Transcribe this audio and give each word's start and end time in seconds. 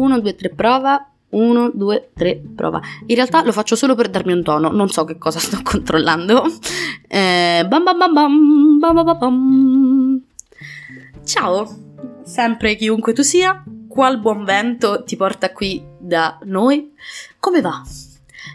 1, 0.00 0.20
2, 0.20 0.34
3, 0.34 0.48
prova. 0.50 1.04
1, 1.30 1.70
2, 1.74 2.10
3, 2.14 2.42
prova. 2.56 2.80
In 3.06 3.14
realtà 3.14 3.44
lo 3.44 3.52
faccio 3.52 3.76
solo 3.76 3.94
per 3.94 4.08
darmi 4.08 4.32
un 4.32 4.42
tono, 4.42 4.70
non 4.70 4.88
so 4.88 5.04
che 5.04 5.16
cosa 5.16 5.38
sto 5.38 5.60
controllando. 5.62 6.42
Eh, 7.06 7.64
bam 7.68 7.84
bam 7.84 7.98
bam 7.98 8.12
bam, 8.12 8.78
bam 8.78 9.04
bam 9.04 9.18
bam. 9.18 10.22
Ciao, 11.24 11.68
sempre 12.24 12.74
chiunque 12.74 13.12
tu 13.12 13.22
sia, 13.22 13.62
qual 13.86 14.18
buon 14.18 14.44
vento 14.44 15.04
ti 15.04 15.16
porta 15.16 15.52
qui 15.52 15.84
da 15.98 16.38
noi? 16.44 16.92
Come 17.38 17.60
va? 17.60 17.80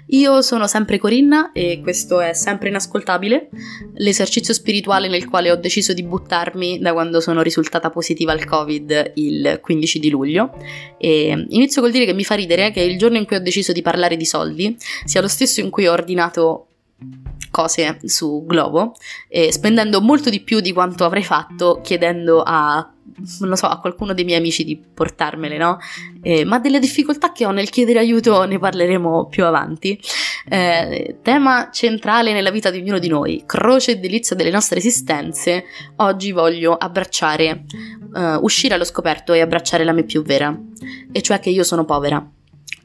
Io 0.08 0.42
sono 0.42 0.68
sempre 0.68 0.98
Corinna 0.98 1.52
e 1.52 1.80
questo 1.82 2.20
è 2.20 2.34
sempre 2.34 2.70
inascoltabile, 2.70 3.50
l'esercizio 3.96 4.54
spirituale 4.54 5.08
nel 5.08 5.28
quale 5.28 5.52
ho 5.52 5.56
deciso 5.56 5.94
di 5.94 6.04
buttarmi 6.04 6.80
da 6.80 6.94
quando 6.94 7.20
sono 7.20 7.42
risultata 7.42 7.90
positiva 7.90 8.32
al 8.32 8.46
Covid 8.46 9.14
il 9.16 9.60
15 9.62 10.00
di 10.00 10.10
luglio. 10.10 10.54
E 10.98 11.46
inizio 11.50 11.82
col 11.82 11.92
dire 11.92 12.06
che 12.06 12.14
mi 12.14 12.24
fa 12.24 12.36
ridere 12.36 12.72
che 12.72 12.82
il 12.82 12.98
giorno 12.98 13.18
in 13.18 13.26
cui 13.26 13.36
ho 13.36 13.42
deciso 13.42 13.72
di 13.72 13.82
parlare 13.82 14.18
di 14.18 14.26
soldi 14.26 14.76
sia 15.06 15.22
lo 15.22 15.28
stesso 15.28 15.60
in 15.60 15.70
cui 15.70 15.88
ho 15.88 15.92
ordinato 15.92 16.68
cose 17.52 18.00
su 18.04 18.44
Globo, 18.46 18.96
eh, 19.30 19.52
spendendo 19.52 20.02
molto 20.02 20.30
di 20.30 20.42
più 20.42 20.60
di 20.60 20.74
quanto 20.74 21.06
avrei 21.06 21.24
fatto 21.24 21.80
chiedendo 21.82 22.44
a 22.46 22.95
non 23.40 23.50
lo 23.50 23.56
so, 23.56 23.68
a 23.68 23.80
qualcuno 23.80 24.14
dei 24.14 24.26
miei 24.26 24.40
amici 24.40 24.64
di 24.64 24.78
portarmele, 24.78 25.58
no? 25.58 25.78
Eh, 26.22 26.44
ma 26.44 26.60
delle 26.60 26.80
difficoltà 26.80 27.32
che 27.32 27.46
ho 27.46 27.52
nel 27.52 27.70
chiedere 27.70 28.00
aiuto 28.00 28.46
ne 28.46 28.60
parleremo 28.60 29.28
più 29.28 29.46
avanti. 29.46 30.00
Eh, 30.48 31.18
tema 31.22 31.70
centrale 31.72 32.34
nella 32.34 32.52
vita 32.52 32.70
di 32.70 32.80
ognuno 32.80 33.00
di 33.00 33.08
noi, 33.08 33.44
croce 33.46 33.92
e 33.92 34.00
delizia 34.00 34.36
delle 34.36 34.52
nostre 34.52 34.80
esistenze. 34.80 35.66
Oggi 35.98 36.32
voglio 36.32 36.76
abbracciare, 36.76 37.64
uh, 38.14 38.44
uscire 38.44 38.74
allo 38.74 38.84
scoperto 38.84 39.34
e 39.34 39.42
abbracciare 39.42 39.84
la 39.84 39.94
me 39.94 40.04
più 40.04 40.22
vera, 40.22 40.56
e 41.12 41.22
cioè 41.22 41.40
che 41.40 41.50
io 41.50 41.64
sono 41.64 41.86
povera 41.86 42.30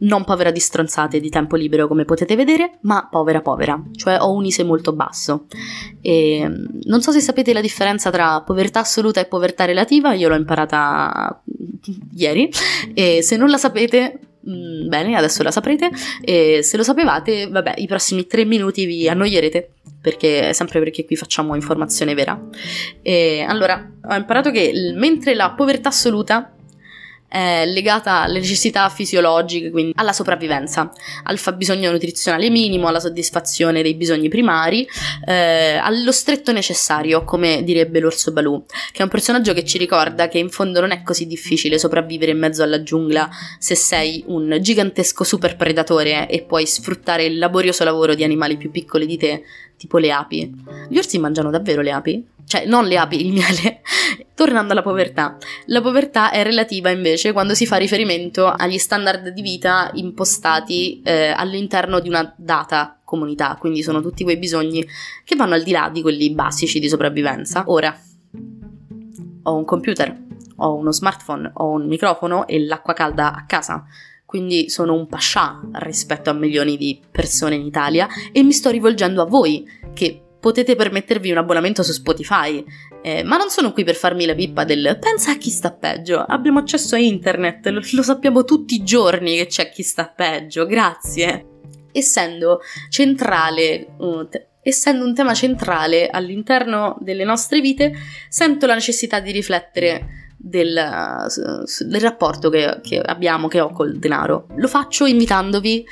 non 0.00 0.24
povera 0.24 0.50
di 0.50 0.60
stronzate 0.60 1.20
di 1.20 1.28
tempo 1.28 1.56
libero 1.56 1.86
come 1.86 2.04
potete 2.04 2.36
vedere, 2.36 2.78
ma 2.82 3.08
povera 3.10 3.40
povera, 3.40 3.82
cioè 3.96 4.18
ho 4.20 4.32
un 4.32 4.44
ISE 4.44 4.64
molto 4.64 4.92
basso. 4.92 5.46
E 6.00 6.48
non 6.84 7.02
so 7.02 7.10
se 7.10 7.20
sapete 7.20 7.52
la 7.52 7.60
differenza 7.60 8.10
tra 8.10 8.40
povertà 8.42 8.80
assoluta 8.80 9.20
e 9.20 9.26
povertà 9.26 9.64
relativa, 9.64 10.14
io 10.14 10.28
l'ho 10.28 10.36
imparata 10.36 11.42
ieri 12.14 12.50
e 12.94 13.22
se 13.22 13.36
non 13.36 13.48
la 13.48 13.58
sapete 13.58 14.18
mm, 14.48 14.88
bene, 14.88 15.16
adesso 15.16 15.42
la 15.42 15.50
saprete 15.50 15.90
e 16.22 16.62
se 16.62 16.76
lo 16.76 16.82
sapevate, 16.82 17.48
vabbè, 17.48 17.74
i 17.76 17.86
prossimi 17.86 18.26
tre 18.26 18.44
minuti 18.44 18.86
vi 18.86 19.08
annoierete 19.08 19.72
perché 20.00 20.54
sempre 20.54 20.78
perché 20.78 21.04
qui 21.04 21.14
facciamo 21.14 21.54
informazione 21.54 22.14
vera. 22.14 22.40
E 23.02 23.44
allora, 23.46 23.90
ho 24.02 24.14
imparato 24.14 24.50
che 24.50 24.72
mentre 24.94 25.34
la 25.34 25.50
povertà 25.50 25.90
assoluta 25.90 26.54
è 27.30 27.64
legata 27.64 28.22
alle 28.22 28.40
necessità 28.40 28.88
fisiologiche, 28.88 29.70
quindi 29.70 29.92
alla 29.94 30.12
sopravvivenza, 30.12 30.90
al 31.22 31.38
fabbisogno 31.38 31.92
nutrizionale 31.92 32.50
minimo, 32.50 32.88
alla 32.88 32.98
soddisfazione 32.98 33.82
dei 33.82 33.94
bisogni 33.94 34.28
primari, 34.28 34.84
eh, 35.26 35.76
allo 35.76 36.10
stretto 36.10 36.50
necessario, 36.50 37.22
come 37.22 37.62
direbbe 37.62 38.00
l'orso 38.00 38.32
Balù, 38.32 38.64
che 38.90 38.98
è 38.98 39.02
un 39.04 39.08
personaggio 39.08 39.52
che 39.54 39.64
ci 39.64 39.78
ricorda 39.78 40.26
che 40.26 40.38
in 40.38 40.50
fondo 40.50 40.80
non 40.80 40.90
è 40.90 41.04
così 41.04 41.28
difficile 41.28 41.78
sopravvivere 41.78 42.32
in 42.32 42.38
mezzo 42.38 42.64
alla 42.64 42.82
giungla 42.82 43.28
se 43.60 43.76
sei 43.76 44.24
un 44.26 44.58
gigantesco 44.60 45.22
super 45.22 45.54
predatore 45.54 46.28
e 46.28 46.42
puoi 46.42 46.66
sfruttare 46.66 47.24
il 47.26 47.38
laborioso 47.38 47.84
lavoro 47.84 48.16
di 48.16 48.24
animali 48.24 48.56
più 48.56 48.72
piccoli 48.72 49.06
di 49.06 49.16
te, 49.16 49.44
tipo 49.76 49.98
le 49.98 50.10
api. 50.10 50.52
Gli 50.88 50.98
orsi 50.98 51.18
mangiano 51.20 51.50
davvero 51.50 51.80
le 51.80 51.92
api? 51.92 52.26
Cioè, 52.50 52.66
non 52.66 52.84
le 52.86 52.96
api, 52.98 53.24
il 53.24 53.32
miele. 53.32 53.80
Tornando 54.34 54.72
alla 54.72 54.82
povertà. 54.82 55.36
La 55.66 55.80
povertà 55.80 56.32
è 56.32 56.42
relativa 56.42 56.90
invece 56.90 57.30
quando 57.30 57.54
si 57.54 57.64
fa 57.64 57.76
riferimento 57.76 58.48
agli 58.48 58.76
standard 58.76 59.28
di 59.28 59.40
vita 59.40 59.88
impostati 59.94 61.00
eh, 61.04 61.28
all'interno 61.28 62.00
di 62.00 62.08
una 62.08 62.34
data 62.36 62.98
comunità, 63.04 63.56
quindi 63.56 63.84
sono 63.84 64.02
tutti 64.02 64.24
quei 64.24 64.36
bisogni 64.36 64.84
che 65.24 65.36
vanno 65.36 65.54
al 65.54 65.62
di 65.62 65.70
là 65.70 65.90
di 65.92 66.02
quelli 66.02 66.32
basici 66.32 66.80
di 66.80 66.88
sopravvivenza. 66.88 67.62
Ora, 67.68 67.96
ho 69.44 69.54
un 69.54 69.64
computer, 69.64 70.20
ho 70.56 70.74
uno 70.74 70.90
smartphone, 70.90 71.52
ho 71.54 71.68
un 71.68 71.86
microfono 71.86 72.48
e 72.48 72.64
l'acqua 72.64 72.94
calda 72.94 73.32
a 73.32 73.44
casa 73.46 73.84
quindi 74.26 74.70
sono 74.70 74.94
un 74.94 75.08
pascià 75.08 75.60
rispetto 75.72 76.30
a 76.30 76.34
milioni 76.34 76.76
di 76.76 77.00
persone 77.10 77.56
in 77.56 77.66
Italia 77.66 78.06
e 78.30 78.44
mi 78.44 78.52
sto 78.52 78.70
rivolgendo 78.70 79.22
a 79.22 79.26
voi 79.26 79.68
che 79.92 80.22
potete 80.40 80.74
permettervi 80.74 81.30
un 81.30 81.36
abbonamento 81.36 81.82
su 81.82 81.92
Spotify, 81.92 82.64
eh, 83.02 83.22
ma 83.22 83.36
non 83.36 83.50
sono 83.50 83.72
qui 83.72 83.84
per 83.84 83.94
farmi 83.94 84.24
la 84.24 84.34
pippa 84.34 84.64
del 84.64 84.98
pensa 84.98 85.32
a 85.32 85.36
chi 85.36 85.50
sta 85.50 85.70
peggio, 85.70 86.18
abbiamo 86.18 86.58
accesso 86.58 86.94
a 86.94 86.98
internet, 86.98 87.66
lo, 87.68 87.80
lo 87.92 88.02
sappiamo 88.02 88.44
tutti 88.44 88.74
i 88.74 88.82
giorni 88.82 89.36
che 89.36 89.46
c'è 89.46 89.70
chi 89.70 89.82
sta 89.82 90.08
peggio, 90.08 90.66
grazie. 90.66 91.46
Essendo 91.92 92.60
centrale, 92.88 93.94
uh, 93.98 94.28
essendo 94.62 95.04
un 95.04 95.14
tema 95.14 95.34
centrale 95.34 96.08
all'interno 96.08 96.96
delle 97.00 97.24
nostre 97.24 97.60
vite, 97.60 97.92
sento 98.28 98.66
la 98.66 98.74
necessità 98.74 99.20
di 99.20 99.32
riflettere 99.32 100.34
del, 100.36 100.72
del 101.80 102.00
rapporto 102.00 102.48
che, 102.48 102.80
che 102.82 102.98
abbiamo, 102.98 103.48
che 103.48 103.60
ho 103.60 103.70
col 103.72 103.98
denaro. 103.98 104.46
Lo 104.56 104.68
faccio 104.68 105.04
invitandovi 105.04 105.84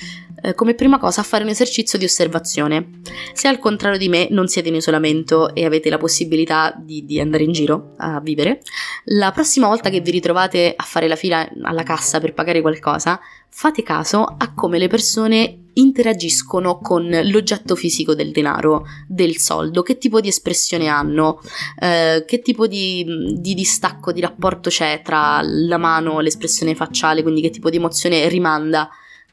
eh, 0.42 0.54
come 0.54 0.74
prima 0.74 0.98
cosa 0.98 1.20
a 1.20 1.24
fare 1.24 1.44
un 1.44 1.50
esercizio 1.50 1.98
di 1.98 2.04
osservazione. 2.04 3.00
Se 3.32 3.48
al 3.48 3.58
contrario 3.58 3.98
di 3.98 4.08
me 4.08 4.28
non 4.30 4.48
siete 4.48 4.68
in 4.68 4.76
isolamento 4.76 5.54
e 5.54 5.64
avete 5.64 5.90
la 5.90 5.98
possibilità 5.98 6.74
di, 6.76 7.04
di, 7.04 7.20
andare 7.20 7.44
in 7.44 7.52
giro 7.52 7.94
a 7.98 8.20
vivere, 8.20 8.60
la 9.04 9.32
prossima 9.32 9.66
volta 9.66 9.90
che 9.90 10.00
vi 10.00 10.10
ritrovate 10.10 10.74
a 10.76 10.84
fare 10.84 11.08
la 11.08 11.16
fila 11.16 11.48
alla 11.62 11.82
cassa 11.82 12.20
per 12.20 12.34
pagare 12.34 12.60
qualcosa, 12.60 13.20
fate 13.48 13.82
caso 13.82 14.22
a 14.22 14.52
come 14.54 14.78
le 14.78 14.88
persone 14.88 15.62
interagiscono 15.74 16.78
con 16.78 17.08
l'oggetto 17.24 17.76
fisico 17.76 18.14
del 18.14 18.32
denaro, 18.32 18.84
del 19.06 19.36
soldo, 19.38 19.82
che 19.82 19.98
tipo 19.98 20.20
di 20.20 20.28
espressione 20.28 20.88
hanno, 20.88 21.40
eh, 21.80 22.24
che 22.26 22.40
tipo 22.40 22.66
di, 22.66 23.04
di, 23.38 23.54
distacco, 23.54 24.12
di 24.12 24.20
rapporto 24.20 24.70
c'è 24.70 25.02
tra 25.04 25.40
la 25.42 25.78
mano, 25.78 26.20
l'espressione 26.20 26.74
facciale, 26.74 27.22
quindi 27.22 27.40
che 27.40 27.50
tipo 27.50 27.70
di 27.70 27.76
emozione 27.76 28.28
rimanda 28.28 28.88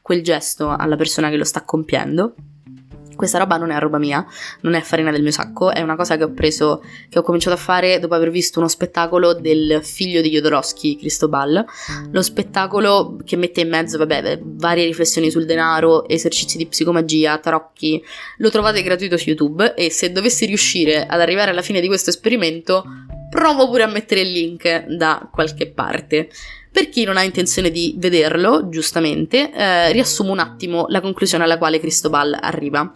quel 0.06 0.22
gesto 0.22 0.68
alla 0.68 0.94
persona 0.94 1.30
che 1.30 1.36
lo 1.36 1.42
sta 1.42 1.64
compiendo. 1.64 2.36
Questa 3.16 3.38
roba 3.38 3.56
non 3.56 3.72
è 3.72 3.78
roba 3.80 3.98
mia, 3.98 4.24
non 4.60 4.74
è 4.74 4.80
farina 4.82 5.10
del 5.10 5.22
mio 5.22 5.32
sacco, 5.32 5.72
è 5.72 5.80
una 5.80 5.96
cosa 5.96 6.16
che 6.16 6.22
ho 6.22 6.30
preso, 6.30 6.80
che 7.08 7.18
ho 7.18 7.22
cominciato 7.22 7.56
a 7.56 7.58
fare 7.58 7.98
dopo 7.98 8.14
aver 8.14 8.30
visto 8.30 8.60
uno 8.60 8.68
spettacolo 8.68 9.34
del 9.34 9.80
figlio 9.82 10.20
di 10.20 10.30
Jodorowsky, 10.30 10.96
Cristobal. 10.96 11.64
Lo 12.12 12.22
spettacolo 12.22 13.18
che 13.24 13.34
mette 13.34 13.62
in 13.62 13.68
mezzo, 13.68 13.98
vabbè, 13.98 14.38
varie 14.44 14.84
riflessioni 14.84 15.28
sul 15.28 15.44
denaro, 15.44 16.06
esercizi 16.06 16.56
di 16.56 16.68
psicomagia, 16.68 17.38
tarocchi. 17.38 18.00
Lo 18.36 18.50
trovate 18.50 18.84
gratuito 18.84 19.16
su 19.16 19.30
YouTube 19.30 19.74
e 19.74 19.90
se 19.90 20.12
dovessi 20.12 20.46
riuscire 20.46 21.04
ad 21.04 21.20
arrivare 21.20 21.50
alla 21.50 21.62
fine 21.62 21.80
di 21.80 21.88
questo 21.88 22.10
esperimento, 22.10 22.84
provo 23.28 23.68
pure 23.68 23.82
a 23.82 23.88
mettere 23.88 24.20
il 24.20 24.30
link 24.30 24.86
da 24.86 25.28
qualche 25.32 25.66
parte. 25.66 26.28
Per 26.76 26.90
chi 26.90 27.04
non 27.04 27.16
ha 27.16 27.22
intenzione 27.22 27.70
di 27.70 27.94
vederlo, 27.96 28.68
giustamente, 28.68 29.50
eh, 29.50 29.92
riassumo 29.92 30.32
un 30.32 30.40
attimo 30.40 30.84
la 30.90 31.00
conclusione 31.00 31.42
alla 31.42 31.56
quale 31.56 31.80
Cristobal 31.80 32.36
arriva, 32.38 32.92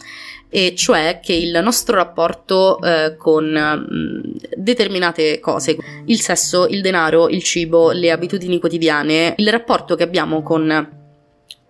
e 0.51 0.75
cioè 0.77 1.19
che 1.23 1.33
il 1.33 1.59
nostro 1.63 1.97
rapporto 1.97 2.79
eh, 2.83 3.17
con 3.17 3.47
mm, 3.47 4.21
determinate 4.55 5.41
cose, 5.41 5.79
il 6.05 6.21
sesso, 6.21 6.67
il 6.67 6.83
denaro, 6.83 7.31
il 7.31 7.43
cibo, 7.43 7.91
le 7.91 8.11
abitudini 8.11 8.59
quotidiane, 8.59 9.33
il 9.39 9.49
rapporto 9.49 9.95
che 9.95 10.03
abbiamo 10.03 10.43
con 10.43 11.00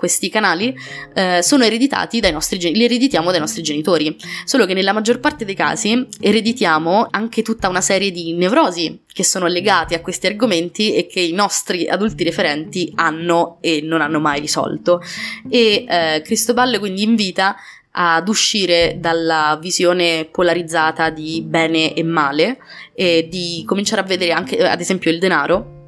questi 0.01 0.31
canali 0.31 0.75
eh, 1.15 1.43
sono 1.43 1.63
ereditati 1.63 2.21
dai 2.21 2.33
nostri 2.33 2.59
genitori, 2.59 2.81
li 2.81 2.87
ereditiamo 2.87 3.31
dai 3.31 3.39
nostri 3.39 3.63
genitori, 3.63 4.17
solo 4.47 4.65
che 4.65 4.73
nella 4.73 4.95
maggior 4.95 5.21
parte 5.21 5.45
dei 5.45 5.55
casi 5.55 6.07
ereditiamo 6.19 7.09
anche 7.11 7.43
tutta 7.43 7.69
una 7.69 7.83
serie 7.83 8.11
di 8.11 8.33
nevrosi 8.33 9.03
che 9.13 9.23
sono 9.23 9.47
legati 9.47 9.93
a 9.93 10.01
questi 10.01 10.27
argomenti 10.27 10.95
e 10.95 11.07
che 11.07 11.21
i 11.21 11.33
nostri 11.33 11.87
adulti 11.87 12.25
referenti 12.25 12.91
hanno 12.95 13.59
e 13.61 13.83
non 13.83 14.01
hanno 14.01 14.21
mai 14.21 14.41
risolto. 14.41 15.03
E 15.51 15.85
eh, 15.87 16.23
Cristobal 16.25 16.79
quindi 16.79 17.03
invita 17.03 17.55
ad 17.93 18.27
uscire 18.27 18.97
dalla 18.99 19.59
visione 19.61 20.27
polarizzata 20.33 21.11
di 21.11 21.43
bene 21.43 21.93
e 21.93 22.03
male 22.03 22.59
e 22.95 23.29
di 23.29 23.65
cominciare 23.67 24.01
a 24.01 24.05
vedere 24.05 24.33
anche 24.33 24.67
ad 24.67 24.81
esempio 24.81 25.11
il 25.11 25.19
denaro 25.19 25.80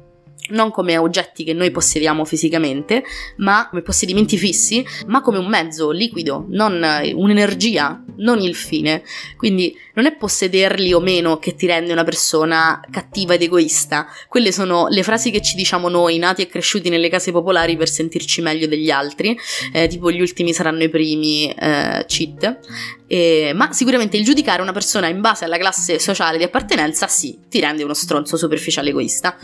non 0.49 0.71
come 0.71 0.97
oggetti 0.97 1.43
che 1.43 1.53
noi 1.53 1.71
possediamo 1.71 2.25
fisicamente, 2.25 3.03
ma 3.37 3.67
come 3.69 3.81
possedimenti 3.81 4.37
fissi, 4.37 4.85
ma 5.07 5.21
come 5.21 5.37
un 5.37 5.47
mezzo 5.47 5.91
liquido, 5.91 6.45
non 6.49 6.83
eh, 6.83 7.13
un'energia, 7.13 8.03
non 8.17 8.39
il 8.39 8.55
fine. 8.55 9.03
Quindi 9.37 9.75
non 9.95 10.05
è 10.05 10.15
possederli 10.15 10.91
o 10.93 10.99
meno 10.99 11.37
che 11.37 11.55
ti 11.55 11.65
rende 11.65 11.91
una 11.91 12.03
persona 12.03 12.81
cattiva 12.91 13.35
ed 13.35 13.43
egoista. 13.43 14.07
Quelle 14.27 14.51
sono 14.51 14.87
le 14.89 15.03
frasi 15.03 15.31
che 15.31 15.41
ci 15.41 15.55
diciamo 15.55 15.87
noi, 15.87 16.17
nati 16.17 16.41
e 16.41 16.47
cresciuti 16.47 16.89
nelle 16.89 17.09
case 17.09 17.31
popolari 17.31 17.77
per 17.77 17.89
sentirci 17.89 18.41
meglio 18.41 18.67
degli 18.67 18.89
altri, 18.89 19.37
eh, 19.71 19.87
tipo 19.87 20.11
gli 20.11 20.21
ultimi 20.21 20.53
saranno 20.53 20.83
i 20.83 20.89
primi, 20.89 21.49
eh, 21.49 22.05
cheat. 22.07 22.59
Eh, 23.07 23.51
ma 23.53 23.71
sicuramente 23.71 24.17
il 24.17 24.25
giudicare 24.25 24.61
una 24.61 24.71
persona 24.71 25.07
in 25.07 25.21
base 25.21 25.45
alla 25.45 25.57
classe 25.57 25.99
sociale 25.99 26.37
di 26.37 26.43
appartenenza, 26.43 27.07
sì, 27.07 27.39
ti 27.47 27.59
rende 27.59 27.83
uno 27.83 27.93
stronzo 27.93 28.37
superficiale 28.37 28.89
egoista. 28.89 29.37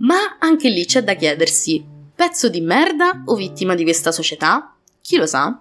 Ma 0.00 0.36
anche 0.38 0.68
lì 0.68 0.84
c'è 0.84 1.02
da 1.02 1.14
chiedersi 1.14 1.98
Pezzo 2.20 2.50
di 2.50 2.60
merda 2.60 3.22
o 3.24 3.34
vittima 3.34 3.74
di 3.74 3.82
questa 3.82 4.12
società? 4.12 4.76
Chi 5.00 5.16
lo 5.16 5.24
sa? 5.24 5.58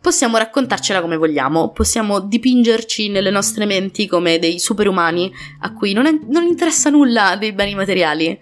Possiamo 0.00 0.36
raccontarcela 0.36 1.00
come 1.00 1.16
vogliamo, 1.16 1.70
possiamo 1.70 2.18
dipingerci 2.18 3.08
nelle 3.08 3.30
nostre 3.30 3.64
menti 3.64 4.08
come 4.08 4.40
dei 4.40 4.58
superumani 4.58 5.32
a 5.60 5.72
cui 5.74 5.92
non, 5.92 6.06
è, 6.06 6.18
non 6.28 6.42
interessa 6.42 6.90
nulla 6.90 7.36
dei 7.36 7.52
beni 7.52 7.76
materiali, 7.76 8.36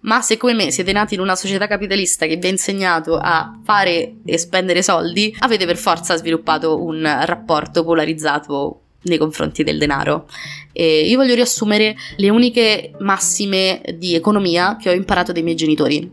ma 0.00 0.22
se 0.22 0.38
come 0.38 0.54
me 0.54 0.70
siete 0.70 0.92
nati 0.92 1.12
in 1.12 1.20
una 1.20 1.36
società 1.36 1.66
capitalista 1.66 2.24
che 2.24 2.36
vi 2.36 2.46
ha 2.46 2.50
insegnato 2.50 3.18
a 3.18 3.60
fare 3.62 4.16
e 4.24 4.38
spendere 4.38 4.82
soldi, 4.82 5.36
avete 5.40 5.66
per 5.66 5.76
forza 5.76 6.16
sviluppato 6.16 6.82
un 6.82 7.02
rapporto 7.26 7.84
polarizzato 7.84 8.83
nei 9.04 9.18
confronti 9.18 9.62
del 9.62 9.78
denaro. 9.78 10.28
E 10.72 11.06
io 11.06 11.16
voglio 11.16 11.34
riassumere 11.34 11.96
le 12.16 12.28
uniche 12.30 12.92
massime 12.98 13.80
di 13.96 14.14
economia 14.14 14.76
che 14.76 14.90
ho 14.90 14.92
imparato 14.92 15.32
dai 15.32 15.42
miei 15.42 15.56
genitori, 15.56 16.12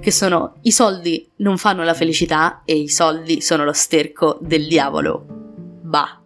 che 0.00 0.10
sono 0.10 0.56
i 0.62 0.72
soldi 0.72 1.28
non 1.36 1.58
fanno 1.58 1.82
la 1.82 1.94
felicità 1.94 2.62
e 2.64 2.74
i 2.74 2.88
soldi 2.88 3.40
sono 3.40 3.64
lo 3.64 3.72
sterco 3.72 4.38
del 4.40 4.66
diavolo. 4.66 5.24
Bah. 5.82 6.20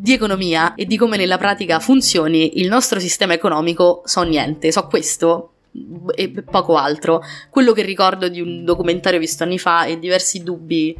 Di 0.00 0.12
economia 0.12 0.74
e 0.74 0.84
di 0.84 0.96
come 0.96 1.16
nella 1.16 1.38
pratica 1.38 1.80
funzioni 1.80 2.60
il 2.60 2.68
nostro 2.68 3.00
sistema 3.00 3.34
economico 3.34 4.02
so 4.04 4.22
niente, 4.22 4.70
so 4.70 4.86
questo 4.86 5.52
e 6.14 6.30
poco 6.30 6.76
altro. 6.76 7.22
Quello 7.50 7.72
che 7.72 7.82
ricordo 7.82 8.28
di 8.28 8.40
un 8.40 8.64
documentario 8.64 9.18
visto 9.18 9.42
anni 9.42 9.58
fa 9.58 9.84
e 9.84 9.98
diversi 9.98 10.42
dubbi 10.42 10.96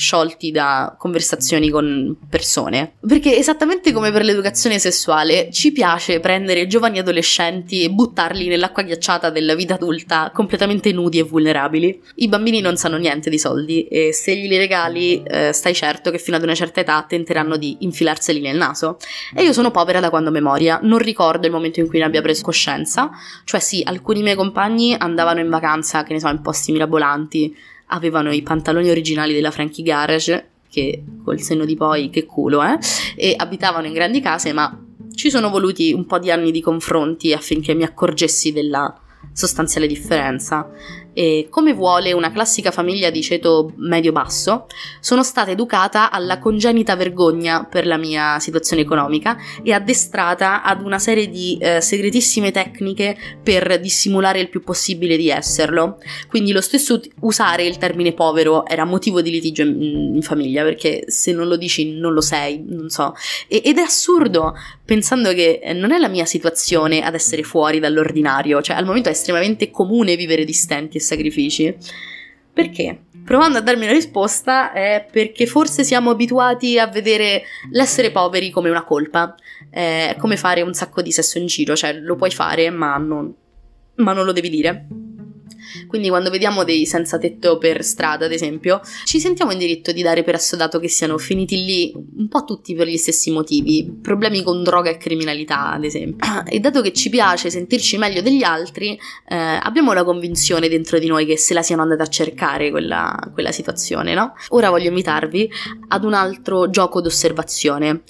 sciolti 0.00 0.50
da 0.50 0.96
conversazioni 0.98 1.68
con 1.70 2.16
persone. 2.28 2.94
Perché 3.06 3.36
esattamente 3.36 3.92
come 3.92 4.10
per 4.10 4.24
l'educazione 4.24 4.78
sessuale, 4.78 5.50
ci 5.52 5.70
piace 5.70 6.18
prendere 6.18 6.66
giovani 6.66 6.98
adolescenti 6.98 7.84
e 7.84 7.90
buttarli 7.90 8.48
nell'acqua 8.48 8.82
ghiacciata 8.82 9.30
della 9.30 9.54
vita 9.54 9.74
adulta 9.74 10.30
completamente 10.34 10.90
nudi 10.92 11.18
e 11.18 11.22
vulnerabili. 11.22 12.02
I 12.16 12.28
bambini 12.28 12.60
non 12.60 12.76
sanno 12.76 12.96
niente 12.96 13.30
di 13.30 13.38
soldi 13.38 13.84
e 13.84 14.12
se 14.12 14.34
glieli 14.34 14.56
regali 14.56 15.22
eh, 15.22 15.52
stai 15.52 15.74
certo 15.74 16.10
che 16.10 16.18
fino 16.18 16.36
ad 16.36 16.42
una 16.42 16.54
certa 16.54 16.80
età 16.80 17.04
tenteranno 17.06 17.56
di 17.56 17.76
infilarseli 17.80 18.40
nel 18.40 18.56
naso. 18.56 18.96
E 19.34 19.42
io 19.42 19.52
sono 19.52 19.70
povera 19.70 20.00
da 20.00 20.10
quando 20.10 20.30
memoria, 20.30 20.80
non 20.82 20.98
ricordo 20.98 21.46
il 21.46 21.52
momento 21.52 21.80
in 21.80 21.88
cui 21.88 21.98
ne 21.98 22.06
abbia 22.06 22.22
preso 22.22 22.42
coscienza, 22.42 23.10
cioè 23.44 23.60
sì, 23.60 23.82
alcuni 23.84 24.22
miei 24.22 24.36
compagni 24.36 24.96
andavano 24.98 25.40
in 25.40 25.50
vacanza, 25.50 26.02
che 26.02 26.14
ne 26.14 26.20
so, 26.20 26.28
in 26.28 26.40
posti 26.40 26.72
mirabolanti, 26.72 27.54
avevano 27.90 28.32
i 28.32 28.42
pantaloni 28.42 28.88
originali 28.88 29.32
della 29.32 29.50
Frankie 29.50 29.84
Garage, 29.84 30.48
che 30.70 31.02
col 31.24 31.40
senno 31.40 31.64
di 31.64 31.76
poi, 31.76 32.10
che 32.10 32.24
culo, 32.24 32.62
eh? 32.62 32.78
E 33.16 33.34
abitavano 33.36 33.86
in 33.86 33.92
grandi 33.92 34.20
case, 34.20 34.52
ma 34.52 34.78
ci 35.14 35.30
sono 35.30 35.50
voluti 35.50 35.92
un 35.92 36.06
po' 36.06 36.18
di 36.18 36.30
anni 36.30 36.50
di 36.50 36.60
confronti 36.60 37.32
affinché 37.32 37.74
mi 37.74 37.82
accorgessi 37.82 38.52
della 38.52 38.98
sostanziale 39.32 39.86
differenza 39.86 40.70
e 41.12 41.48
come 41.50 41.72
vuole 41.72 42.12
una 42.12 42.30
classica 42.30 42.70
famiglia 42.70 43.10
di 43.10 43.22
ceto 43.22 43.72
medio-basso, 43.76 44.66
sono 45.00 45.22
stata 45.22 45.50
educata 45.50 46.10
alla 46.10 46.38
congenita 46.38 46.96
vergogna 46.96 47.64
per 47.64 47.86
la 47.86 47.96
mia 47.96 48.38
situazione 48.38 48.82
economica 48.82 49.36
e 49.62 49.72
addestrata 49.72 50.62
ad 50.62 50.82
una 50.82 50.98
serie 50.98 51.28
di 51.28 51.58
eh, 51.60 51.80
segretissime 51.80 52.50
tecniche 52.50 53.16
per 53.42 53.80
dissimulare 53.80 54.40
il 54.40 54.48
più 54.48 54.62
possibile 54.62 55.16
di 55.16 55.28
esserlo. 55.28 55.98
Quindi 56.28 56.52
lo 56.52 56.60
stesso 56.60 57.00
usare 57.20 57.64
il 57.64 57.78
termine 57.78 58.12
povero 58.12 58.66
era 58.66 58.84
motivo 58.84 59.20
di 59.20 59.30
litigio 59.30 59.62
in, 59.62 60.14
in 60.14 60.22
famiglia, 60.22 60.62
perché 60.62 61.04
se 61.06 61.32
non 61.32 61.48
lo 61.48 61.56
dici 61.56 61.92
non 61.92 62.12
lo 62.12 62.20
sei, 62.20 62.64
non 62.66 62.88
so. 62.88 63.14
E, 63.48 63.62
ed 63.64 63.78
è 63.78 63.82
assurdo 63.82 64.54
pensando 64.90 65.32
che 65.32 65.60
non 65.72 65.92
è 65.92 65.98
la 65.98 66.08
mia 66.08 66.24
situazione 66.24 67.02
ad 67.02 67.14
essere 67.14 67.44
fuori 67.44 67.78
dall'ordinario, 67.78 68.60
cioè 68.60 68.74
al 68.74 68.84
momento 68.84 69.08
è 69.08 69.12
estremamente 69.12 69.70
comune 69.70 70.16
vivere 70.16 70.44
di 70.44 70.52
stenti 70.52 70.96
e 70.96 71.00
sacrifici. 71.00 71.72
Perché? 72.52 73.02
Provando 73.24 73.58
a 73.58 73.60
darmi 73.60 73.84
una 73.84 73.92
risposta 73.92 74.72
è 74.72 75.06
perché 75.08 75.46
forse 75.46 75.84
siamo 75.84 76.10
abituati 76.10 76.76
a 76.76 76.88
vedere 76.88 77.44
l'essere 77.70 78.10
poveri 78.10 78.50
come 78.50 78.68
una 78.68 78.82
colpa, 78.82 79.36
è 79.70 80.16
come 80.18 80.36
fare 80.36 80.60
un 80.62 80.74
sacco 80.74 81.02
di 81.02 81.12
sesso 81.12 81.38
in 81.38 81.46
giro, 81.46 81.76
cioè 81.76 81.92
lo 81.92 82.16
puoi 82.16 82.32
fare 82.32 82.68
ma 82.70 82.96
non, 82.96 83.32
ma 83.94 84.12
non 84.12 84.24
lo 84.24 84.32
devi 84.32 84.50
dire. 84.50 84.88
Quindi 85.86 86.08
quando 86.08 86.30
vediamo 86.30 86.64
dei 86.64 86.86
senza 86.86 87.18
tetto 87.18 87.58
per 87.58 87.84
strada, 87.84 88.26
ad 88.26 88.32
esempio, 88.32 88.80
ci 89.04 89.20
sentiamo 89.20 89.52
in 89.52 89.58
diritto 89.58 89.92
di 89.92 90.02
dare 90.02 90.22
per 90.22 90.34
assodato 90.34 90.78
che 90.78 90.88
siano 90.88 91.18
finiti 91.18 91.64
lì 91.64 91.92
un 91.94 92.28
po' 92.28 92.44
tutti 92.44 92.74
per 92.74 92.86
gli 92.86 92.96
stessi 92.96 93.30
motivi, 93.30 93.90
problemi 94.00 94.42
con 94.42 94.62
droga 94.62 94.90
e 94.90 94.96
criminalità, 94.96 95.72
ad 95.72 95.84
esempio. 95.84 96.28
E 96.50 96.58
dato 96.58 96.80
che 96.80 96.92
ci 96.92 97.10
piace 97.10 97.48
sentirci 97.48 97.96
meglio 97.96 98.22
degli 98.22 98.42
altri, 98.42 98.98
eh, 99.28 99.36
abbiamo 99.36 99.92
la 99.92 100.04
convinzione 100.04 100.68
dentro 100.68 100.98
di 100.98 101.06
noi 101.06 101.26
che 101.26 101.36
se 101.36 101.54
la 101.54 101.62
siano 101.62 101.82
andata 101.82 102.02
a 102.02 102.08
cercare 102.08 102.70
quella, 102.70 103.16
quella 103.32 103.52
situazione, 103.52 104.14
no? 104.14 104.34
Ora 104.48 104.70
voglio 104.70 104.88
invitarvi 104.88 105.50
ad 105.88 106.04
un 106.04 106.14
altro 106.14 106.68
gioco 106.70 107.00
d'osservazione. 107.00 108.02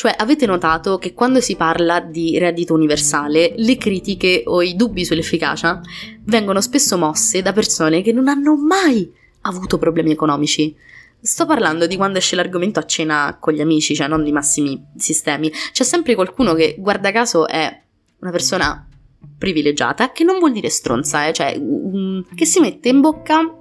Cioè, 0.00 0.14
avete 0.16 0.46
notato 0.46 0.96
che 0.96 1.12
quando 1.12 1.42
si 1.42 1.56
parla 1.56 2.00
di 2.00 2.38
reddito 2.38 2.72
universale, 2.72 3.52
le 3.58 3.76
critiche 3.76 4.44
o 4.46 4.62
i 4.62 4.74
dubbi 4.74 5.04
sull'efficacia 5.04 5.78
vengono 6.24 6.62
spesso 6.62 6.96
mosse 6.96 7.42
da 7.42 7.52
persone 7.52 8.00
che 8.00 8.10
non 8.10 8.26
hanno 8.26 8.56
mai 8.56 9.12
avuto 9.42 9.76
problemi 9.76 10.10
economici. 10.10 10.74
Sto 11.20 11.44
parlando 11.44 11.86
di 11.86 11.96
quando 11.96 12.16
esce 12.16 12.34
l'argomento 12.34 12.80
a 12.80 12.86
cena 12.86 13.36
con 13.38 13.52
gli 13.52 13.60
amici, 13.60 13.94
cioè 13.94 14.08
non 14.08 14.24
di 14.24 14.32
massimi 14.32 14.82
sistemi. 14.96 15.52
C'è 15.70 15.84
sempre 15.84 16.14
qualcuno 16.14 16.54
che, 16.54 16.76
guarda 16.78 17.12
caso, 17.12 17.46
è 17.46 17.82
una 18.20 18.30
persona 18.30 18.88
privilegiata, 19.36 20.12
che 20.12 20.24
non 20.24 20.38
vuol 20.38 20.52
dire 20.52 20.70
stronza, 20.70 21.26
eh? 21.26 21.34
cioè 21.34 21.54
um, 21.58 22.24
che 22.34 22.46
si 22.46 22.58
mette 22.60 22.88
in 22.88 23.02
bocca 23.02 23.54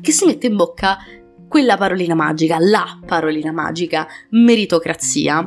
che 0.00 0.12
si 0.12 0.24
mette 0.24 0.46
in 0.46 0.56
bocca 0.56 0.98
quella 1.52 1.76
parolina 1.76 2.14
magica, 2.14 2.56
la 2.58 2.98
parolina 3.04 3.52
magica, 3.52 4.08
meritocrazia. 4.30 5.46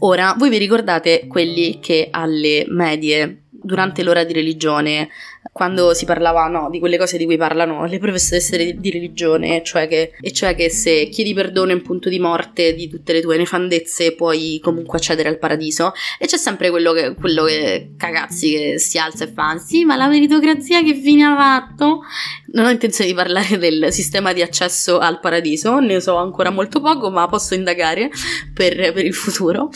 Ora, 0.00 0.34
voi 0.36 0.50
vi 0.50 0.58
ricordate 0.58 1.26
quelli 1.26 1.78
che 1.80 2.08
alle 2.10 2.66
medie, 2.68 3.44
durante 3.48 4.02
l'ora 4.02 4.24
di 4.24 4.34
religione, 4.34 5.08
quando 5.52 5.94
si 5.94 6.04
parlava 6.04 6.46
no, 6.46 6.68
di 6.70 6.78
quelle 6.78 6.98
cose 6.98 7.16
di 7.18 7.24
cui 7.24 7.36
parlano 7.36 7.84
le 7.86 7.98
professoresse 7.98 8.74
di 8.74 8.90
religione, 8.90 9.62
cioè 9.64 9.88
che, 9.88 10.12
e 10.20 10.32
cioè 10.32 10.54
che 10.54 10.70
se 10.70 11.08
chiedi 11.08 11.34
perdono 11.34 11.72
in 11.72 11.82
punto 11.82 12.08
di 12.08 12.18
morte 12.18 12.74
di 12.74 12.88
tutte 12.88 13.12
le 13.12 13.20
tue 13.20 13.36
nefandezze 13.36 14.14
puoi 14.14 14.60
comunque 14.62 14.98
accedere 14.98 15.28
al 15.28 15.38
paradiso. 15.38 15.92
E 16.18 16.26
c'è 16.26 16.36
sempre 16.36 16.70
quello 16.70 16.92
che, 16.92 17.14
quello 17.14 17.44
che 17.44 17.94
cagazzi 17.96 18.52
che 18.52 18.78
si 18.78 18.98
alza 18.98 19.24
e 19.24 19.28
fa: 19.28 19.58
Sì, 19.58 19.84
ma 19.84 19.96
la 19.96 20.08
meritocrazia 20.08 20.82
che 20.82 20.94
fine 20.94 21.24
ha 21.24 21.36
fatto? 21.36 22.02
Non 22.52 22.66
ho 22.66 22.70
intenzione 22.70 23.10
di 23.10 23.16
parlare 23.16 23.58
del 23.58 23.92
sistema 23.92 24.32
di 24.32 24.42
accesso 24.42 24.98
al 24.98 25.20
paradiso, 25.20 25.80
ne 25.80 26.00
so 26.00 26.16
ancora 26.16 26.50
molto 26.50 26.80
poco, 26.80 27.10
ma 27.10 27.26
posso 27.26 27.54
indagare 27.54 28.10
per, 28.54 28.92
per 28.92 29.04
il 29.04 29.14
futuro. 29.14 29.70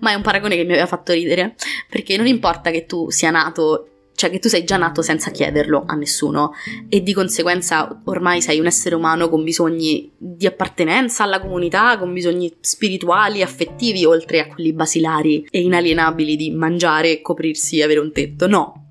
Ma 0.00 0.10
è 0.10 0.14
un 0.14 0.22
paragone 0.22 0.56
che 0.56 0.64
mi 0.64 0.72
aveva 0.72 0.86
fatto 0.86 1.12
ridere, 1.12 1.54
perché 1.88 2.16
non 2.16 2.26
importa 2.26 2.70
che 2.70 2.86
tu 2.86 3.10
sia 3.10 3.30
nato 3.30 3.92
cioè 4.16 4.30
che 4.30 4.40
tu 4.40 4.48
sei 4.48 4.64
già 4.64 4.76
nato 4.76 5.02
senza 5.02 5.30
chiederlo 5.30 5.84
a 5.86 5.94
nessuno 5.94 6.52
e 6.88 7.02
di 7.02 7.12
conseguenza 7.12 8.00
ormai 8.04 8.40
sei 8.40 8.58
un 8.58 8.66
essere 8.66 8.94
umano 8.94 9.28
con 9.28 9.44
bisogni 9.44 10.10
di 10.16 10.46
appartenenza 10.46 11.22
alla 11.22 11.38
comunità, 11.38 11.98
con 11.98 12.12
bisogni 12.12 12.52
spirituali, 12.60 13.42
affettivi, 13.42 14.04
oltre 14.04 14.40
a 14.40 14.46
quelli 14.48 14.72
basilari 14.72 15.46
e 15.50 15.60
inalienabili 15.60 16.34
di 16.34 16.50
mangiare, 16.50 17.20
coprirsi 17.20 17.78
e 17.78 17.84
avere 17.84 18.00
un 18.00 18.10
tetto. 18.10 18.48
No, 18.48 18.85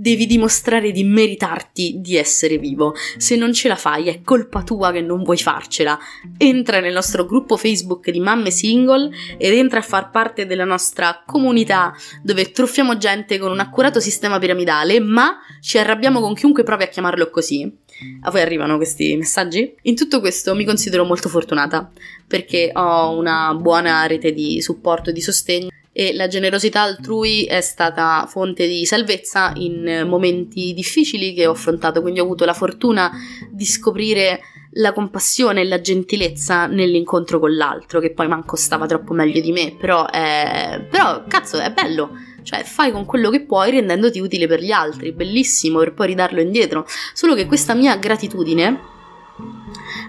devi 0.00 0.26
dimostrare 0.26 0.92
di 0.92 1.02
meritarti 1.02 1.96
di 1.98 2.16
essere 2.16 2.56
vivo. 2.56 2.94
Se 3.16 3.34
non 3.34 3.52
ce 3.52 3.66
la 3.66 3.74
fai, 3.74 4.06
è 4.06 4.22
colpa 4.22 4.62
tua 4.62 4.92
che 4.92 5.00
non 5.00 5.24
vuoi 5.24 5.38
farcela. 5.38 5.98
Entra 6.36 6.78
nel 6.78 6.92
nostro 6.92 7.26
gruppo 7.26 7.56
Facebook 7.56 8.08
di 8.10 8.20
mamme 8.20 8.52
single 8.52 9.10
ed 9.36 9.52
entra 9.54 9.80
a 9.80 9.82
far 9.82 10.10
parte 10.10 10.46
della 10.46 10.64
nostra 10.64 11.24
comunità 11.26 11.92
dove 12.22 12.52
truffiamo 12.52 12.96
gente 12.96 13.38
con 13.38 13.50
un 13.50 13.58
accurato 13.58 13.98
sistema 13.98 14.38
piramidale, 14.38 15.00
ma 15.00 15.38
ci 15.60 15.78
arrabbiamo 15.78 16.20
con 16.20 16.34
chiunque 16.34 16.62
provi 16.62 16.84
a 16.84 16.88
chiamarlo 16.88 17.28
così. 17.30 17.70
A 18.22 18.30
voi 18.30 18.42
arrivano 18.42 18.76
questi 18.76 19.16
messaggi? 19.16 19.74
In 19.82 19.96
tutto 19.96 20.20
questo 20.20 20.54
mi 20.54 20.64
considero 20.64 21.04
molto 21.04 21.28
fortunata 21.28 21.90
perché 22.28 22.70
ho 22.72 23.18
una 23.18 23.52
buona 23.54 24.06
rete 24.06 24.32
di 24.32 24.62
supporto 24.62 25.10
e 25.10 25.12
di 25.12 25.20
sostegno 25.20 25.68
e 25.98 26.14
la 26.14 26.28
generosità 26.28 26.82
altrui 26.82 27.42
è 27.42 27.60
stata 27.60 28.24
fonte 28.28 28.68
di 28.68 28.86
salvezza 28.86 29.50
in 29.56 30.04
momenti 30.06 30.72
difficili 30.72 31.34
che 31.34 31.44
ho 31.44 31.50
affrontato, 31.50 32.02
quindi 32.02 32.20
ho 32.20 32.22
avuto 32.22 32.44
la 32.44 32.52
fortuna 32.52 33.10
di 33.50 33.66
scoprire 33.66 34.38
la 34.74 34.92
compassione 34.92 35.62
e 35.62 35.64
la 35.64 35.80
gentilezza 35.80 36.66
nell'incontro 36.66 37.40
con 37.40 37.52
l'altro, 37.52 37.98
che 37.98 38.12
poi 38.12 38.28
manco 38.28 38.54
stava 38.54 38.86
troppo 38.86 39.12
meglio 39.12 39.40
di 39.40 39.50
me, 39.50 39.74
però, 39.76 40.08
è... 40.08 40.86
però 40.88 41.24
cazzo 41.26 41.58
è 41.58 41.72
bello, 41.72 42.10
cioè 42.44 42.62
fai 42.62 42.92
con 42.92 43.04
quello 43.04 43.28
che 43.28 43.44
puoi 43.44 43.72
rendendoti 43.72 44.20
utile 44.20 44.46
per 44.46 44.60
gli 44.60 44.70
altri, 44.70 45.10
bellissimo 45.10 45.80
per 45.80 45.94
poi 45.94 46.06
ridarlo 46.06 46.40
indietro, 46.40 46.86
solo 47.12 47.34
che 47.34 47.46
questa 47.46 47.74
mia 47.74 47.96
gratitudine 47.96 48.97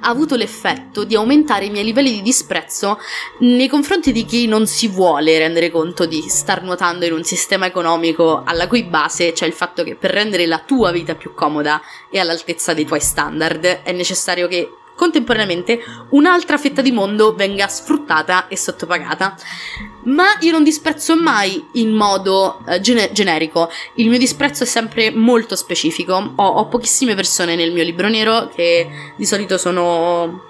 ha 0.02 0.10
avuto 0.10 0.36
l'effetto 0.36 1.04
di 1.04 1.16
aumentare 1.16 1.66
i 1.66 1.70
miei 1.70 1.84
livelli 1.84 2.12
di 2.12 2.22
disprezzo 2.22 3.00
nei 3.40 3.68
confronti 3.68 4.12
di 4.12 4.26
chi 4.26 4.48
non 4.48 4.66
si 4.66 4.88
vuole 4.88 5.38
rendere 5.38 5.70
conto 5.70 6.06
di 6.06 6.22
star 6.28 6.64
nuotando 6.64 7.06
in 7.06 7.14
un 7.14 7.24
sistema 7.24 7.66
economico 7.66 8.44
alla 8.44 8.68
cui 8.68 8.84
base 8.84 9.34
c'è 9.34 9.46
il 9.46 9.54
fatto 9.54 9.84
che 9.84 9.96
per 9.96 10.12
rendere 10.12 10.46
la 10.46 10.60
tua 10.60 10.92
vita 10.92 11.16
più 11.16 11.34
comoda 11.34 11.82
e 12.10 12.20
all'altezza 12.20 12.74
dei 12.74 12.86
tuoi 12.86 13.02
standard 13.02 13.82
è 13.84 13.92
necessario 13.92 14.48
che 14.48 14.72
contemporaneamente 15.00 15.80
un'altra 16.10 16.58
fetta 16.58 16.82
di 16.82 16.92
mondo 16.92 17.34
venga 17.34 17.70
sfruttata 17.70 18.50
e 18.50 18.58
sottopagata. 18.58 19.34
Ma 20.04 20.26
io 20.42 20.52
non 20.52 20.64
disprezzo 20.64 21.16
mai 21.16 21.66
in 21.74 21.92
modo 21.92 22.62
eh, 22.68 22.82
gene- 22.82 23.10
generico, 23.14 23.70
il 23.96 24.10
mio 24.10 24.18
disprezzo 24.18 24.64
è 24.64 24.66
sempre 24.66 25.10
molto 25.10 25.56
specifico. 25.56 26.34
Ho, 26.36 26.46
ho 26.46 26.68
pochissime 26.68 27.16
persone 27.16 27.56
nel 27.56 27.72
mio 27.72 27.84
libro 27.84 28.10
nero 28.10 28.52
che 28.54 28.90
di 29.16 29.26
solito 29.26 29.58
sono 29.58 30.48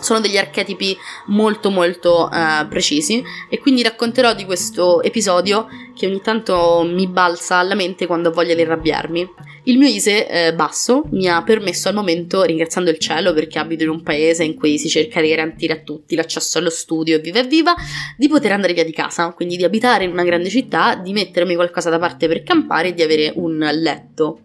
sono 0.00 0.20
degli 0.20 0.36
archetipi 0.36 0.96
molto 1.26 1.70
molto 1.70 2.28
uh, 2.30 2.68
precisi 2.68 3.24
e 3.48 3.58
quindi 3.58 3.82
racconterò 3.82 4.34
di 4.34 4.44
questo 4.44 5.00
episodio 5.02 5.66
che 5.94 6.06
ogni 6.06 6.20
tanto 6.20 6.82
mi 6.86 7.06
balza 7.06 7.56
alla 7.56 7.74
mente 7.74 8.06
quando 8.06 8.28
ho 8.28 8.32
voglia 8.32 8.54
di 8.54 8.62
arrabbiarmi. 8.62 9.28
Il 9.66 9.78
mio 9.78 9.88
ISE 9.88 10.28
eh, 10.28 10.54
basso 10.54 11.04
mi 11.12 11.26
ha 11.26 11.42
permesso 11.42 11.88
al 11.88 11.94
momento, 11.94 12.42
ringraziando 12.42 12.90
il 12.90 12.98
cielo 12.98 13.32
perché 13.32 13.58
abito 13.58 13.82
in 13.82 13.88
un 13.88 14.02
paese 14.02 14.44
in 14.44 14.56
cui 14.56 14.78
si 14.78 14.90
cerca 14.90 15.22
di 15.22 15.28
garantire 15.28 15.72
a 15.72 15.78
tutti 15.78 16.14
l'accesso 16.14 16.58
allo 16.58 16.68
studio 16.68 17.16
e 17.16 17.20
viva 17.20 17.38
e 17.38 17.46
viva, 17.46 17.74
di 18.18 18.28
poter 18.28 18.52
andare 18.52 18.74
via 18.74 18.84
di 18.84 18.92
casa, 18.92 19.32
quindi 19.32 19.56
di 19.56 19.64
abitare 19.64 20.04
in 20.04 20.10
una 20.10 20.24
grande 20.24 20.50
città, 20.50 20.96
di 20.96 21.12
mettermi 21.12 21.54
qualcosa 21.54 21.88
da 21.88 21.98
parte 21.98 22.28
per 22.28 22.42
campare 22.42 22.88
e 22.88 22.94
di 22.94 23.02
avere 23.02 23.32
un 23.36 23.56
letto. 23.72 24.40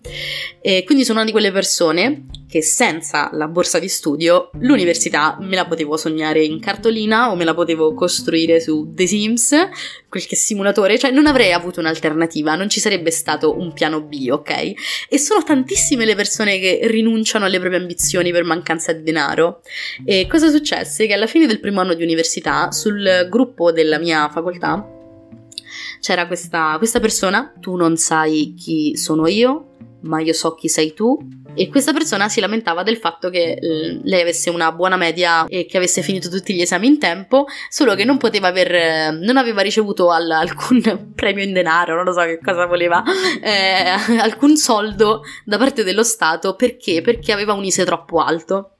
E 0.61 0.83
quindi 0.85 1.03
sono 1.03 1.17
una 1.17 1.27
di 1.27 1.33
quelle 1.33 1.51
persone 1.51 2.25
che 2.49 2.63
senza 2.63 3.29
la 3.33 3.47
borsa 3.47 3.77
di 3.77 3.87
studio 3.87 4.49
l'università 4.53 5.37
me 5.39 5.55
la 5.55 5.67
potevo 5.67 5.97
sognare 5.97 6.43
in 6.43 6.59
cartolina 6.59 7.29
o 7.29 7.35
me 7.35 7.45
la 7.45 7.53
potevo 7.53 7.93
costruire 7.93 8.59
su 8.59 8.91
The 8.91 9.05
Sims, 9.05 9.55
qualche 10.09 10.35
simulatore, 10.35 10.97
cioè 10.97 11.11
non 11.11 11.27
avrei 11.27 11.38
avuto 11.47 11.79
un'alternativa, 11.79 12.55
non 12.55 12.69
ci 12.69 12.79
sarebbe 12.79 13.11
stato 13.11 13.57
un 13.57 13.73
piano 13.73 14.01
B, 14.01 14.27
ok? 14.31 14.73
E 15.09 15.17
sono 15.17 15.43
tantissime 15.43 16.05
le 16.05 16.15
persone 16.15 16.59
che 16.59 16.81
rinunciano 16.83 17.45
alle 17.45 17.59
proprie 17.59 17.79
ambizioni 17.79 18.31
per 18.31 18.43
mancanza 18.43 18.91
di 18.93 19.03
denaro. 19.03 19.61
E 20.05 20.27
cosa 20.27 20.49
successe? 20.49 21.07
Che 21.07 21.13
alla 21.13 21.27
fine 21.27 21.47
del 21.47 21.59
primo 21.59 21.81
anno 21.81 21.93
di 21.93 22.03
università, 22.03 22.71
sul 22.71 23.27
gruppo 23.29 23.71
della 23.71 23.97
mia 23.99 24.29
facoltà, 24.29 24.87
c'era 25.99 26.27
questa, 26.27 26.75
questa 26.77 26.99
persona, 26.99 27.53
tu 27.59 27.75
non 27.75 27.97
sai 27.97 28.55
chi 28.57 28.95
sono 28.95 29.27
io, 29.27 29.68
ma 30.01 30.21
io 30.21 30.33
so 30.33 30.53
chi 30.55 30.67
sei 30.67 30.93
tu. 30.93 31.17
E 31.55 31.67
questa 31.67 31.91
persona 31.91 32.29
si 32.29 32.39
lamentava 32.39 32.83
del 32.83 32.97
fatto 32.97 33.29
che 33.29 33.57
lei 33.59 34.21
avesse 34.21 34.49
una 34.49 34.71
buona 34.71 34.95
media 34.95 35.45
e 35.47 35.65
che 35.65 35.77
avesse 35.77 36.01
finito 36.01 36.29
tutti 36.29 36.53
gli 36.53 36.61
esami 36.61 36.87
in 36.87 36.99
tempo, 36.99 37.45
solo 37.69 37.95
che 37.95 38.05
non 38.05 38.17
poteva 38.17 38.47
aver, 38.47 39.13
non 39.13 39.35
aveva 39.35 39.61
ricevuto 39.61 40.09
al, 40.11 40.29
alcun 40.29 41.11
premio 41.15 41.43
in 41.43 41.53
denaro, 41.53 41.95
non 41.95 42.05
lo 42.05 42.13
so 42.13 42.21
che 42.21 42.39
cosa 42.39 42.65
voleva, 42.65 43.03
eh, 43.41 44.17
alcun 44.19 44.55
soldo 44.55 45.23
da 45.43 45.57
parte 45.57 45.83
dello 45.83 46.03
Stato 46.03 46.55
perché? 46.55 47.01
Perché 47.01 47.31
aveva 47.33 47.53
un 47.53 47.63
ISE 47.63 47.83
troppo 47.83 48.19
alto. 48.19 48.75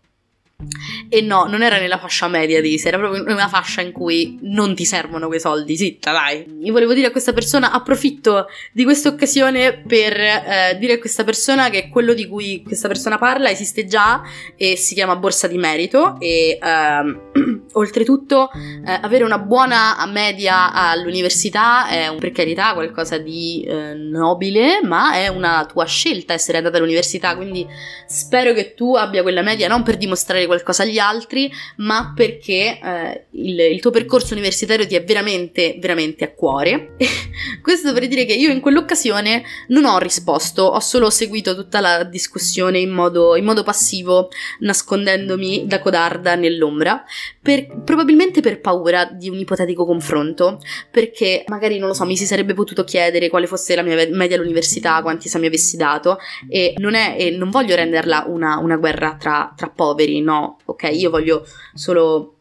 E 1.08 1.22
no, 1.22 1.46
non 1.46 1.64
era 1.64 1.80
nella 1.80 1.98
fascia 1.98 2.28
media 2.28 2.60
di 2.60 2.80
era 2.84 2.98
proprio 2.98 3.24
in 3.24 3.32
una 3.32 3.48
fascia 3.48 3.80
in 3.80 3.94
cui 3.94 4.38
non 4.42 4.76
ti 4.76 4.84
servono 4.84 5.28
quei 5.28 5.40
soldi, 5.40 5.78
zitta 5.78 6.12
dai. 6.12 6.46
Io 6.62 6.74
volevo 6.74 6.94
dire 6.94 7.08
a 7.08 7.12
questa 7.12 7.32
persona, 7.32 7.72
approfitto 7.72 8.48
di 8.74 8.84
questa 8.84 9.08
occasione 9.08 9.82
per 9.88 10.20
eh, 10.20 10.78
dire 10.78 10.94
a 10.94 11.00
questa 11.00 11.24
persona 11.24 11.70
che 11.70 11.88
quello 11.88 12.14
di 12.14 12.28
cui 12.28 12.62
questa 12.62 12.90
persona 12.90 13.18
parla 13.18 13.50
esiste 13.50 13.86
già 13.86 14.22
e 14.58 14.76
si 14.76 14.96
chiama 14.96 15.16
borsa 15.16 15.48
di 15.48 15.58
merito 15.58 16.20
e 16.20 16.60
ehm, 16.62 17.62
oltretutto 17.74 18.52
eh, 18.52 19.00
avere 19.02 19.24
una 19.24 19.40
buona 19.40 19.96
media 20.12 20.74
all'università 20.74 21.88
è 21.88 22.08
un, 22.10 22.18
per 22.18 22.32
carità 22.32 22.74
qualcosa 22.74 23.18
di 23.18 23.64
eh, 23.66 23.94
nobile, 23.94 24.82
ma 24.84 25.14
è 25.14 25.30
una 25.30 25.66
tua 25.66 25.86
scelta 25.86 26.34
essere 26.34 26.58
andata 26.58 26.78
all'università, 26.78 27.36
quindi 27.38 27.66
spero 28.06 28.54
che 28.54 28.74
tu 28.74 28.96
abbia 28.96 29.22
quella 29.22 29.42
media 29.42 29.70
non 29.70 29.84
per 29.84 29.96
dimostrare 29.96 30.48
qualcosa 30.50 30.84
agli 30.84 30.98
altri, 30.98 31.50
ma 31.78 32.12
perché 32.16 32.80
eh, 32.82 33.26
il, 33.32 33.60
il, 33.60 33.80
tuo 33.80 33.92
percorso 33.92 34.34
universitario 34.34 34.86
ti 34.86 34.96
è 34.96 35.04
veramente, 35.04 35.78
veramente 35.80 36.26
a 36.26 36.34
cuore. 36.34 36.96
Questo 37.62 37.94
per 37.94 38.08
dire 38.08 38.26
che 38.26 38.34
io 38.34 38.52
in 38.52 38.60
quell'occasione 38.60 39.44
non 39.68 39.86
ho 39.86 39.98
risposto, 40.00 40.64
ho 40.64 40.80
solo 40.80 41.10
seguito 41.10 41.56
tutta 41.56 41.80
la 41.80 42.04
discussione 42.04 42.80
in 42.80 42.90
modo, 42.90 43.36
in 43.36 43.46
modo 43.46 43.64
passivo, 43.64 44.30
nascondendomi 44.60 45.66
da 45.66 45.80
codarda 45.80 46.36
nell'ombra, 46.36 47.04
per, 47.42 47.82
probabilmente 47.84 48.42
per 48.42 48.60
paura 48.60 49.06
di 49.06 49.30
un 49.30 49.38
ipotetico 49.38 49.86
confronto, 49.86 50.60
perché 50.92 51.44
magari 51.48 51.78
non 51.78 51.88
lo 51.88 51.94
so, 51.94 52.06
mi 52.06 52.18
si 52.18 52.26
sarebbe 52.26 52.54
potuto 52.54 52.84
chiedere 52.84 53.30
quale 53.30 53.48
fosse 53.48 53.76
la 53.76 53.84
mia 53.84 53.96
media 54.10 54.36
all'università, 54.36 55.02
quanti 55.02 55.28
esami 55.28 55.48
avessi 55.48 55.78
dato, 55.78 56.18
e 56.50 56.74
non, 56.78 56.96
è, 56.96 57.16
e 57.18 57.32
non 57.32 57.50
voglio 57.50 57.76
renderla 57.76 58.26
una, 58.28 58.58
una 58.58 58.78
guerra 58.78 59.16
tra, 59.20 59.54
tra 59.56 59.70
poveri, 59.70 60.22
no, 60.22 60.39
ok, 60.66 60.90
io 60.92 61.10
voglio 61.10 61.46
solo... 61.74 62.36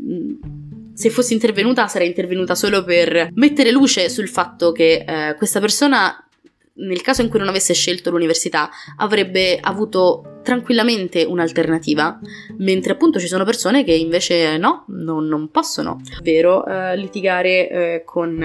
Mm, 0.00 0.92
se 0.94 1.10
fossi 1.10 1.32
intervenuta 1.32 1.86
sarei 1.86 2.08
intervenuta 2.08 2.54
solo 2.54 2.84
per 2.84 3.30
mettere 3.34 3.70
luce 3.70 4.08
sul 4.08 4.28
fatto 4.28 4.72
che 4.72 5.04
eh, 5.06 5.34
questa 5.36 5.58
persona, 5.58 6.26
nel 6.74 7.00
caso 7.00 7.22
in 7.22 7.28
cui 7.28 7.38
non 7.38 7.48
avesse 7.48 7.72
scelto 7.72 8.10
l'università, 8.10 8.70
avrebbe 8.96 9.58
avuto 9.60 10.32
tranquillamente 10.42 11.24
un'alternativa, 11.24 12.18
mentre 12.58 12.92
appunto 12.92 13.18
ci 13.18 13.26
sono 13.26 13.44
persone 13.44 13.84
che 13.84 13.92
invece 13.92 14.58
no, 14.58 14.84
non, 14.88 15.26
non 15.26 15.50
possono, 15.50 16.00
ovvero 16.18 16.66
eh, 16.66 16.96
litigare 16.96 17.70
eh, 17.70 18.02
con, 18.04 18.38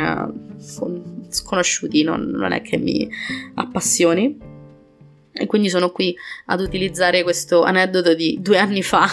con, 0.77 1.25
sconosciuti, 1.29 2.03
non, 2.03 2.21
non 2.29 2.51
è 2.51 2.61
che 2.61 2.77
mi 2.77 3.09
appassioni. 3.55 4.46
E 5.37 5.45
quindi 5.45 5.69
sono 5.69 5.91
qui 5.91 6.15
ad 6.47 6.61
utilizzare 6.61 7.23
questo 7.23 7.63
aneddoto 7.63 8.13
di 8.13 8.37
due 8.41 8.57
anni 8.57 8.81
fa 8.81 9.07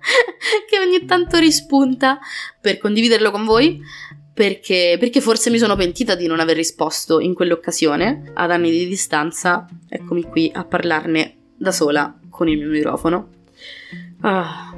che 0.68 0.78
ogni 0.78 1.04
tanto 1.04 1.38
rispunta 1.38 2.18
per 2.60 2.78
condividerlo 2.78 3.30
con 3.30 3.44
voi. 3.44 3.80
Perché, 4.32 4.96
perché, 4.98 5.20
forse 5.20 5.50
mi 5.50 5.58
sono 5.58 5.76
pentita 5.76 6.14
di 6.14 6.26
non 6.26 6.40
aver 6.40 6.56
risposto 6.56 7.20
in 7.20 7.34
quell'occasione, 7.34 8.30
ad 8.32 8.50
anni 8.50 8.70
di 8.70 8.86
distanza, 8.86 9.66
eccomi 9.86 10.22
qui 10.22 10.50
a 10.54 10.64
parlarne 10.64 11.36
da 11.56 11.72
sola 11.72 12.18
con 12.30 12.48
il 12.48 12.56
mio 12.56 12.68
microfono. 12.68 13.28
Ah. 14.22 14.74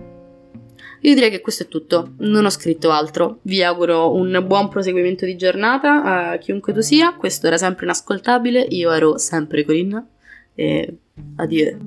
Io 1.05 1.15
direi 1.15 1.31
che 1.31 1.41
questo 1.41 1.65
è 1.65 1.69
tutto, 1.69 2.15
non 2.19 2.45
ho 2.45 2.51
scritto 2.51 2.91
altro. 2.91 3.39
Vi 3.43 3.63
auguro 3.63 4.13
un 4.15 4.43
buon 4.47 4.69
proseguimento 4.69 5.25
di 5.27 5.37
giornata 5.37 6.31
a 6.31 6.39
chiunque 6.39 6.73
tu 6.73 6.81
sia. 6.81 7.15
Questo 7.15 7.47
era 7.47 7.57
sempre 7.57 7.85
inascoltabile, 7.85 8.61
io 8.61 8.91
ero 8.91 9.19
sempre 9.19 9.65
Corinna 9.65 10.05
e 10.57 10.95
adieu. 11.39 11.79